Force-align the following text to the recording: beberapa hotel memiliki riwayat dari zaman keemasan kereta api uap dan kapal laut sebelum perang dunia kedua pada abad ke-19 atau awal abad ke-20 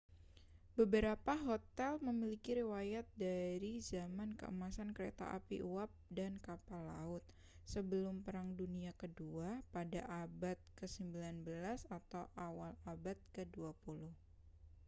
beberapa 0.77 1.33
hotel 1.47 1.93
memiliki 2.07 2.51
riwayat 2.61 3.05
dari 3.25 3.73
zaman 3.91 4.29
keemasan 4.39 4.89
kereta 4.97 5.25
api 5.37 5.57
uap 5.71 5.91
dan 6.17 6.31
kapal 6.47 6.81
laut 6.93 7.21
sebelum 7.73 8.15
perang 8.25 8.49
dunia 8.61 8.91
kedua 9.01 9.49
pada 9.75 10.01
abad 10.25 10.57
ke-19 10.81 11.15
atau 11.99 12.23
awal 12.47 12.73
abad 12.93 13.17
ke-20 13.29 14.09